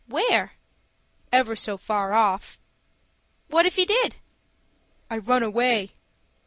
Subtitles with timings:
[0.07, 0.53] "Where?"
[1.31, 2.57] "Ever so far off."
[3.49, 4.15] "What if he did?"
[5.11, 5.91] "I ran away."